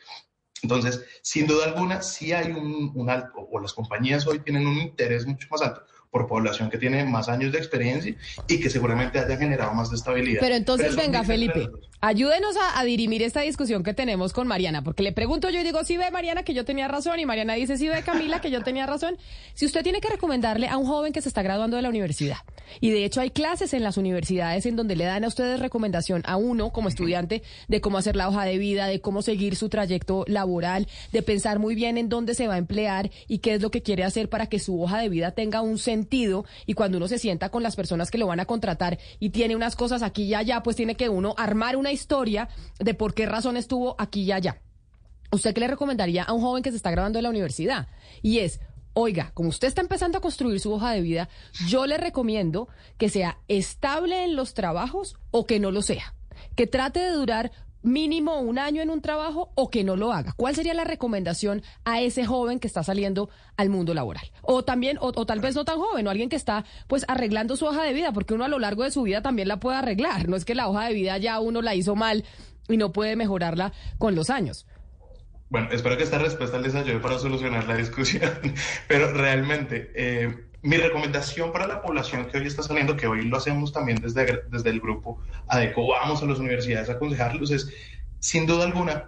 Entonces, 0.62 1.04
sin 1.22 1.46
duda 1.46 1.66
alguna, 1.66 2.02
sí 2.02 2.32
hay 2.32 2.50
un, 2.50 2.90
un 2.94 3.10
alto, 3.10 3.46
o 3.50 3.60
las 3.60 3.72
compañías 3.72 4.26
hoy 4.26 4.38
tienen 4.40 4.66
un 4.66 4.78
interés 4.78 5.26
mucho 5.26 5.46
más 5.50 5.62
alto 5.62 5.84
por 6.16 6.26
población 6.26 6.70
que 6.70 6.78
tiene 6.78 7.04
más 7.04 7.28
años 7.28 7.52
de 7.52 7.58
experiencia 7.58 8.14
y 8.48 8.58
que 8.58 8.70
seguramente 8.70 9.18
haya 9.18 9.36
generado 9.36 9.74
más 9.74 9.90
de 9.90 9.96
estabilidad. 9.96 10.40
Pero 10.40 10.54
entonces, 10.54 10.94
Pero 10.94 11.02
venga, 11.02 11.24
Felipe. 11.24 11.68
Ayúdenos 12.00 12.56
a, 12.74 12.84
dirimir 12.84 13.22
esta 13.22 13.40
discusión 13.40 13.82
que 13.82 13.94
tenemos 13.94 14.32
con 14.32 14.46
Mariana, 14.46 14.82
porque 14.82 15.02
le 15.02 15.12
pregunto 15.12 15.50
yo 15.50 15.60
y 15.60 15.64
digo, 15.64 15.84
sí 15.84 15.96
ve 15.96 16.10
Mariana 16.10 16.42
que 16.42 16.54
yo 16.54 16.64
tenía 16.64 16.88
razón, 16.88 17.18
y 17.18 17.26
Mariana 17.26 17.54
dice, 17.54 17.76
sí 17.76 17.88
ve 17.88 18.02
Camila 18.02 18.40
que 18.40 18.50
yo 18.50 18.62
tenía 18.62 18.86
razón. 18.86 19.16
Si 19.54 19.66
usted 19.66 19.82
tiene 19.82 20.00
que 20.00 20.08
recomendarle 20.08 20.68
a 20.68 20.76
un 20.76 20.86
joven 20.86 21.12
que 21.12 21.20
se 21.20 21.28
está 21.28 21.42
graduando 21.42 21.76
de 21.76 21.82
la 21.82 21.88
universidad, 21.88 22.38
y 22.80 22.90
de 22.90 23.04
hecho 23.04 23.20
hay 23.20 23.30
clases 23.30 23.74
en 23.74 23.82
las 23.82 23.96
universidades 23.96 24.66
en 24.66 24.76
donde 24.76 24.96
le 24.96 25.04
dan 25.04 25.24
a 25.24 25.28
ustedes 25.28 25.60
recomendación 25.60 26.22
a 26.26 26.36
uno 26.36 26.70
como 26.70 26.88
estudiante 26.88 27.42
de 27.68 27.80
cómo 27.80 27.98
hacer 27.98 28.16
la 28.16 28.28
hoja 28.28 28.44
de 28.44 28.58
vida, 28.58 28.86
de 28.86 29.00
cómo 29.00 29.22
seguir 29.22 29.56
su 29.56 29.68
trayecto 29.68 30.24
laboral, 30.26 30.86
de 31.12 31.22
pensar 31.22 31.58
muy 31.58 31.74
bien 31.74 31.98
en 31.98 32.08
dónde 32.08 32.34
se 32.34 32.48
va 32.48 32.54
a 32.54 32.58
emplear 32.58 33.10
y 33.28 33.38
qué 33.38 33.54
es 33.54 33.62
lo 33.62 33.70
que 33.70 33.82
quiere 33.82 34.04
hacer 34.04 34.28
para 34.28 34.46
que 34.46 34.58
su 34.58 34.80
hoja 34.80 34.98
de 34.98 35.08
vida 35.08 35.32
tenga 35.32 35.60
un 35.60 35.78
sentido 35.78 36.44
y 36.66 36.74
cuando 36.74 36.98
uno 36.98 37.08
se 37.08 37.18
sienta 37.18 37.48
con 37.48 37.62
las 37.62 37.76
personas 37.76 38.10
que 38.10 38.18
lo 38.18 38.26
van 38.26 38.40
a 38.40 38.46
contratar 38.46 38.98
y 39.18 39.30
tiene 39.30 39.56
unas 39.56 39.76
cosas 39.76 40.02
aquí 40.02 40.24
y 40.24 40.34
allá, 40.34 40.62
pues 40.62 40.76
tiene 40.76 40.94
que 40.94 41.08
uno 41.08 41.34
armar 41.36 41.76
una 41.76 41.85
historia 41.92 42.48
de 42.78 42.94
por 42.94 43.14
qué 43.14 43.26
razón 43.26 43.56
estuvo 43.56 43.96
aquí 43.98 44.22
y 44.22 44.32
allá. 44.32 44.60
¿Usted 45.32 45.54
qué 45.54 45.60
le 45.60 45.68
recomendaría 45.68 46.22
a 46.22 46.32
un 46.32 46.40
joven 46.40 46.62
que 46.62 46.70
se 46.70 46.76
está 46.76 46.90
graduando 46.90 47.18
de 47.18 47.22
la 47.22 47.30
universidad? 47.30 47.88
Y 48.22 48.38
es, 48.38 48.60
oiga, 48.92 49.32
como 49.34 49.48
usted 49.48 49.68
está 49.68 49.80
empezando 49.80 50.18
a 50.18 50.20
construir 50.20 50.60
su 50.60 50.72
hoja 50.72 50.92
de 50.92 51.00
vida, 51.00 51.28
yo 51.66 51.86
le 51.86 51.98
recomiendo 51.98 52.68
que 52.96 53.08
sea 53.08 53.38
estable 53.48 54.24
en 54.24 54.36
los 54.36 54.54
trabajos 54.54 55.16
o 55.30 55.46
que 55.46 55.60
no 55.60 55.70
lo 55.70 55.82
sea. 55.82 56.14
Que 56.54 56.66
trate 56.66 57.00
de 57.00 57.12
durar 57.12 57.52
mínimo 57.86 58.40
un 58.40 58.58
año 58.58 58.82
en 58.82 58.90
un 58.90 59.00
trabajo 59.00 59.52
o 59.54 59.70
que 59.70 59.84
no 59.84 59.96
lo 59.96 60.12
haga. 60.12 60.34
¿Cuál 60.36 60.54
sería 60.54 60.74
la 60.74 60.84
recomendación 60.84 61.62
a 61.84 62.00
ese 62.00 62.26
joven 62.26 62.58
que 62.58 62.66
está 62.66 62.82
saliendo 62.82 63.30
al 63.56 63.70
mundo 63.70 63.94
laboral? 63.94 64.30
O 64.42 64.64
también, 64.64 64.98
o, 65.00 65.12
tal 65.24 65.40
vez 65.40 65.54
no 65.54 65.64
tan 65.64 65.78
joven, 65.78 66.06
o 66.06 66.10
alguien 66.10 66.28
que 66.28 66.36
está 66.36 66.64
pues 66.88 67.04
arreglando 67.08 67.56
su 67.56 67.64
hoja 67.64 67.82
de 67.84 67.94
vida, 67.94 68.12
porque 68.12 68.34
uno 68.34 68.44
a 68.44 68.48
lo 68.48 68.58
largo 68.58 68.82
de 68.82 68.90
su 68.90 69.02
vida 69.02 69.22
también 69.22 69.48
la 69.48 69.60
puede 69.60 69.78
arreglar. 69.78 70.28
No 70.28 70.36
es 70.36 70.44
que 70.44 70.54
la 70.54 70.68
hoja 70.68 70.86
de 70.88 70.94
vida 70.94 71.16
ya 71.18 71.40
uno 71.40 71.62
la 71.62 71.74
hizo 71.74 71.94
mal 71.94 72.24
y 72.68 72.76
no 72.76 72.92
puede 72.92 73.16
mejorarla 73.16 73.72
con 73.98 74.14
los 74.14 74.30
años. 74.30 74.66
Bueno, 75.48 75.68
espero 75.70 75.96
que 75.96 76.02
esta 76.02 76.18
respuesta 76.18 76.58
les 76.58 76.74
ayude 76.74 76.98
para 76.98 77.20
solucionar 77.20 77.68
la 77.68 77.76
discusión, 77.76 78.32
pero 78.88 79.12
realmente 79.12 79.92
eh, 79.94 80.34
mi 80.66 80.78
recomendación 80.78 81.52
para 81.52 81.68
la 81.68 81.80
población 81.80 82.26
que 82.26 82.38
hoy 82.38 82.46
está 82.48 82.60
saliendo, 82.60 82.96
que 82.96 83.06
hoy 83.06 83.22
lo 83.22 83.36
hacemos 83.36 83.72
también 83.72 84.00
desde, 84.00 84.42
desde 84.50 84.70
el 84.70 84.80
grupo 84.80 85.20
ADECO, 85.46 85.86
vamos 85.86 86.20
a 86.20 86.26
las 86.26 86.40
universidades 86.40 86.88
a 86.88 86.94
aconsejarlos, 86.94 87.52
es 87.52 87.72
sin 88.18 88.46
duda 88.46 88.64
alguna, 88.64 89.04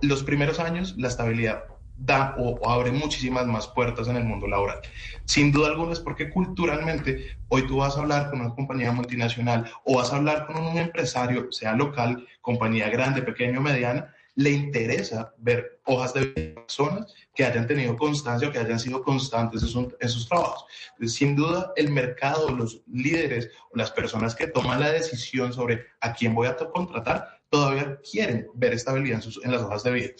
los 0.00 0.22
primeros 0.22 0.60
años 0.60 0.94
la 0.96 1.08
estabilidad 1.08 1.64
da 1.96 2.36
o, 2.38 2.68
abre 2.70 2.92
muchísimas 2.92 3.46
más 3.46 3.66
puertas 3.66 4.06
en 4.06 4.16
el 4.16 4.24
mundo 4.24 4.46
laboral. 4.46 4.78
Sin 5.24 5.50
duda 5.50 5.68
alguna 5.68 5.92
es 5.92 6.00
porque 6.00 6.30
culturalmente 6.30 7.36
hoy 7.48 7.66
tú 7.66 7.78
vas 7.78 7.96
a 7.96 8.02
hablar 8.02 8.30
con 8.30 8.40
una 8.40 8.54
compañía 8.54 8.92
multinacional 8.92 9.68
o 9.84 9.96
vas 9.96 10.12
a 10.12 10.16
hablar 10.16 10.46
con 10.46 10.56
un 10.56 10.78
empresario, 10.78 11.50
sea 11.50 11.74
local, 11.74 12.28
compañía 12.40 12.88
grande, 12.90 13.22
pequeño, 13.22 13.60
mediana, 13.60 14.14
le 14.34 14.50
interesa 14.50 15.34
ver 15.38 15.80
hojas 15.84 16.14
de 16.14 16.26
personas 16.26 17.12
que 17.34 17.44
hayan 17.44 17.66
tenido 17.66 17.96
constancia 17.96 18.48
o 18.48 18.52
que 18.52 18.58
hayan 18.58 18.80
sido 18.80 19.02
constantes 19.02 19.62
en, 19.62 19.68
su, 19.68 19.96
en 20.00 20.08
sus 20.08 20.28
trabajos. 20.28 20.64
Sin 21.06 21.36
duda, 21.36 21.72
el 21.76 21.90
mercado, 21.90 22.48
los 22.50 22.82
líderes 22.86 23.50
o 23.70 23.76
las 23.76 23.90
personas 23.90 24.34
que 24.34 24.46
toman 24.46 24.80
la 24.80 24.92
decisión 24.92 25.52
sobre 25.52 25.86
a 26.00 26.12
quién 26.12 26.34
voy 26.34 26.46
a 26.46 26.56
contratar, 26.56 27.40
todavía 27.50 27.98
quieren 28.10 28.48
ver 28.54 28.72
estabilidad 28.72 29.22
en, 29.24 29.44
en 29.44 29.50
las 29.52 29.62
hojas 29.62 29.82
de 29.82 29.92
vida. 29.92 30.10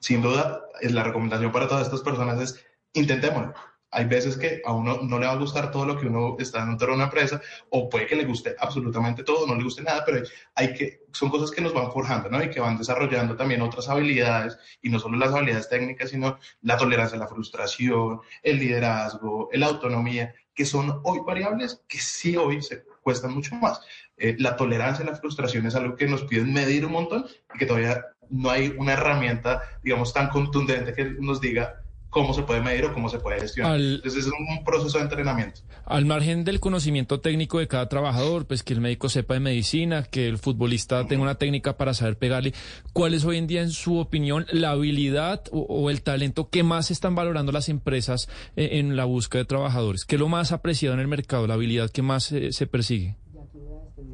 Sin 0.00 0.22
duda, 0.22 0.62
es 0.80 0.92
la 0.92 1.02
recomendación 1.02 1.52
para 1.52 1.68
todas 1.68 1.86
estas 1.86 2.02
personas 2.02 2.40
es 2.40 2.64
intentémoslo 2.92 3.54
hay 3.96 4.04
veces 4.04 4.36
que 4.36 4.60
a 4.62 4.74
uno 4.74 5.00
no 5.02 5.18
le 5.18 5.26
va 5.26 5.32
a 5.32 5.36
gustar 5.36 5.70
todo 5.70 5.86
lo 5.86 5.98
que 5.98 6.06
uno 6.06 6.36
está 6.38 6.66
dentro 6.66 6.88
de 6.88 6.92
una 6.92 7.04
empresa, 7.04 7.40
o 7.70 7.88
puede 7.88 8.06
que 8.06 8.14
le 8.14 8.26
guste 8.26 8.54
absolutamente 8.58 9.24
todo, 9.24 9.46
no 9.46 9.54
le 9.54 9.64
guste 9.64 9.82
nada, 9.82 10.04
pero 10.04 10.22
hay 10.54 10.74
que, 10.74 11.00
son 11.14 11.30
cosas 11.30 11.50
que 11.50 11.62
nos 11.62 11.72
van 11.72 11.90
forjando, 11.90 12.28
¿no? 12.28 12.44
Y 12.44 12.50
que 12.50 12.60
van 12.60 12.76
desarrollando 12.76 13.36
también 13.36 13.62
otras 13.62 13.88
habilidades, 13.88 14.58
y 14.82 14.90
no 14.90 14.98
solo 14.98 15.16
las 15.16 15.32
habilidades 15.32 15.70
técnicas, 15.70 16.10
sino 16.10 16.38
la 16.60 16.76
tolerancia 16.76 17.16
a 17.16 17.20
la 17.20 17.26
frustración, 17.26 18.20
el 18.42 18.58
liderazgo, 18.58 19.48
la 19.54 19.64
autonomía, 19.64 20.34
que 20.54 20.66
son 20.66 21.00
hoy 21.02 21.20
variables 21.24 21.82
que 21.88 21.98
sí 21.98 22.36
hoy 22.36 22.60
se 22.60 22.84
cuestan 23.02 23.32
mucho 23.32 23.54
más. 23.54 23.80
Eh, 24.18 24.36
la 24.38 24.56
tolerancia 24.56 25.06
a 25.06 25.10
la 25.10 25.16
frustración 25.16 25.64
es 25.64 25.74
algo 25.74 25.96
que 25.96 26.06
nos 26.06 26.24
piden 26.24 26.52
medir 26.52 26.84
un 26.84 26.92
montón 26.92 27.24
y 27.54 27.58
que 27.58 27.64
todavía 27.64 28.04
no 28.28 28.50
hay 28.50 28.74
una 28.76 28.92
herramienta, 28.92 29.62
digamos, 29.82 30.12
tan 30.12 30.28
contundente 30.28 30.92
que 30.92 31.04
nos 31.18 31.40
diga 31.40 31.82
cómo 32.16 32.32
se 32.32 32.44
puede 32.44 32.62
medir 32.62 32.86
o 32.86 32.94
cómo 32.94 33.10
se 33.10 33.18
puede 33.18 33.40
gestionar. 33.40 33.74
Al, 33.74 33.96
Entonces 33.96 34.24
es 34.24 34.32
un 34.32 34.64
proceso 34.64 34.96
de 34.96 35.04
entrenamiento. 35.04 35.60
Al 35.84 36.06
margen 36.06 36.44
del 36.44 36.60
conocimiento 36.60 37.20
técnico 37.20 37.58
de 37.58 37.68
cada 37.68 37.90
trabajador, 37.90 38.46
pues 38.46 38.62
que 38.62 38.72
el 38.72 38.80
médico 38.80 39.10
sepa 39.10 39.34
de 39.34 39.40
medicina, 39.40 40.02
que 40.02 40.26
el 40.26 40.38
futbolista 40.38 41.06
tenga 41.06 41.22
una 41.22 41.34
técnica 41.34 41.76
para 41.76 41.92
saber 41.92 42.16
pegarle, 42.16 42.54
¿cuál 42.94 43.12
es 43.12 43.26
hoy 43.26 43.36
en 43.36 43.46
día, 43.46 43.60
en 43.60 43.70
su 43.70 43.98
opinión, 43.98 44.46
la 44.50 44.70
habilidad 44.70 45.44
o, 45.52 45.60
o 45.60 45.90
el 45.90 46.00
talento 46.00 46.48
que 46.48 46.62
más 46.62 46.90
están 46.90 47.14
valorando 47.14 47.52
las 47.52 47.68
empresas 47.68 48.30
eh, 48.56 48.78
en 48.78 48.96
la 48.96 49.04
búsqueda 49.04 49.42
de 49.42 49.48
trabajadores? 49.48 50.06
¿Qué 50.06 50.16
es 50.16 50.20
lo 50.20 50.28
más 50.28 50.52
apreciado 50.52 50.94
en 50.94 51.00
el 51.00 51.08
mercado, 51.08 51.46
la 51.46 51.52
habilidad 51.52 51.90
que 51.90 52.00
más 52.00 52.32
eh, 52.32 52.50
se 52.52 52.66
persigue? 52.66 53.16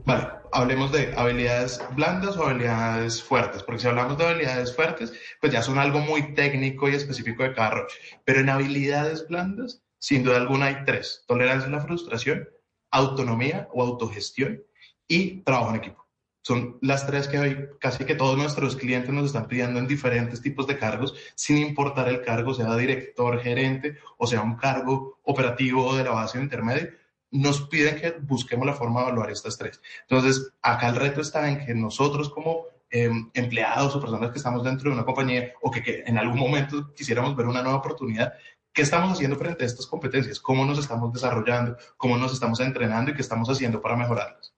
Vale, 0.05 0.29
hablemos 0.53 0.91
de 0.91 1.15
habilidades 1.17 1.81
blandas 1.95 2.37
o 2.37 2.47
habilidades 2.47 3.23
fuertes, 3.23 3.63
porque 3.63 3.83
si 3.83 3.89
hablamos 3.89 4.19
de 4.19 4.27
habilidades 4.27 4.75
fuertes, 4.75 5.13
pues 5.41 5.53
ya 5.53 5.63
son 5.63 5.79
algo 5.79 6.01
muy 6.01 6.35
técnico 6.35 6.89
y 6.89 6.95
específico 6.95 7.45
de 7.45 7.55
cada 7.55 7.71
rol. 7.71 7.87
Pero 8.25 8.41
en 8.41 8.51
habilidades 8.51 9.29
blandas, 9.29 9.83
sin 9.99 10.25
duda 10.25 10.39
alguna 10.39 10.67
hay 10.67 10.85
tres, 10.85 11.25
tolerancia 11.29 11.69
a 11.69 11.73
la 11.73 11.81
frustración, 11.81 12.49
autonomía 12.91 13.69
o 13.73 13.83
autogestión 13.83 14.63
y 15.07 15.43
trabajo 15.43 15.71
en 15.71 15.77
equipo. 15.77 16.03
Son 16.45 16.79
las 16.81 17.07
tres 17.07 17.29
que 17.29 17.39
hoy 17.39 17.69
casi 17.79 18.05
que 18.05 18.17
todos 18.17 18.37
nuestros 18.37 18.75
clientes 18.75 19.15
nos 19.15 19.27
están 19.27 19.47
pidiendo 19.47 19.79
en 19.79 19.87
diferentes 19.87 20.43
tipos 20.43 20.67
de 20.67 20.77
cargos, 20.77 21.15
sin 21.37 21.59
importar 21.59 22.09
el 22.09 22.23
cargo, 22.23 22.53
sea 22.53 22.75
director, 22.75 23.41
gerente 23.41 23.99
o 24.19 24.27
sea 24.27 24.43
un 24.43 24.57
cargo 24.57 25.21
operativo 25.23 25.95
de 25.95 26.03
la 26.03 26.11
base 26.11 26.39
o 26.39 26.43
intermedio, 26.43 26.91
nos 27.33 27.63
piden 27.63 27.97
que 27.97 28.13
busquemos 28.21 28.67
la 28.67 28.75
forma 28.75 29.01
de 29.01 29.07
evaluar 29.07 29.31
estas 29.31 29.57
tres. 29.59 29.81
Entonces, 30.03 30.53
acá 30.63 30.89
el 30.89 30.97
reto 30.97 31.21
está 31.21 31.49
en 31.49 31.65
que 31.65 31.75
nosotros 31.75 32.31
como 32.31 32.67
eh, 32.91 33.11
empleados 33.35 33.97
o 33.97 34.01
personas 34.01 34.31
que 34.31 34.39
estamos 34.39 34.63
dentro 34.63 34.91
de 34.91 34.97
una 34.97 35.05
compañía 35.05 35.53
o 35.63 35.71
que, 35.71 35.83
que, 35.83 36.05
en 36.07 36.19
algún 36.19 36.39
momento 36.39 36.93
quisiéramos 36.95 37.35
ver 37.35 37.47
una 37.47 37.63
nueva 37.63 37.79
oportunidad, 37.79 38.35
¿qué 38.73 38.83
estamos 38.83 39.13
haciendo 39.13 39.37
frente 39.37 39.65
a 39.65 39.67
estas 39.67 39.87
competencias? 39.87 40.39
¿Cómo 40.39 40.65
nos 40.65 40.79
estamos 40.79 41.13
desarrollando? 41.13 41.77
¿Cómo 41.97 42.19
nos 42.19 42.33
estamos 42.33 42.61
entrenando 42.61 43.11
y 43.11 43.15
qué 43.15 43.23
estamos 43.23 43.49
haciendo 43.49 43.81
para 43.81 43.97
mejorarlas? 43.97 44.55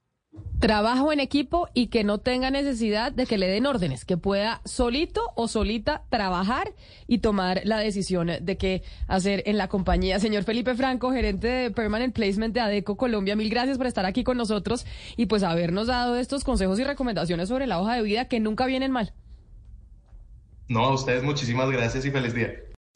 Trabajo 0.64 1.12
en 1.12 1.20
equipo 1.20 1.68
y 1.74 1.88
que 1.88 2.04
no 2.04 2.18
tenga 2.18 2.50
necesidad 2.50 3.12
de 3.12 3.26
que 3.26 3.36
le 3.36 3.48
den 3.48 3.66
órdenes, 3.66 4.06
que 4.06 4.16
pueda 4.16 4.62
solito 4.64 5.20
o 5.34 5.46
solita 5.46 6.04
trabajar 6.08 6.72
y 7.06 7.18
tomar 7.18 7.60
la 7.64 7.76
decisión 7.78 8.30
de 8.40 8.56
qué 8.56 8.82
hacer 9.06 9.42
en 9.44 9.58
la 9.58 9.68
compañía. 9.68 10.20
Señor 10.20 10.44
Felipe 10.44 10.74
Franco, 10.74 11.12
gerente 11.12 11.48
de 11.48 11.70
Permanent 11.70 12.14
Placement 12.14 12.54
de 12.54 12.60
ADECO 12.60 12.96
Colombia, 12.96 13.36
mil 13.36 13.50
gracias 13.50 13.76
por 13.76 13.86
estar 13.86 14.06
aquí 14.06 14.24
con 14.24 14.38
nosotros 14.38 14.86
y 15.16 15.26
pues 15.26 15.42
habernos 15.42 15.88
dado 15.88 16.16
estos 16.16 16.44
consejos 16.44 16.78
y 16.78 16.84
recomendaciones 16.84 17.50
sobre 17.50 17.66
la 17.66 17.78
hoja 17.78 17.96
de 17.96 18.02
vida 18.02 18.26
que 18.26 18.40
nunca 18.40 18.64
vienen 18.64 18.90
mal. 18.90 19.12
No, 20.68 20.86
a 20.86 20.94
ustedes 20.94 21.22
muchísimas 21.22 21.70
gracias 21.70 22.06
y 22.06 22.10
feliz 22.10 22.32
día. 22.32 22.54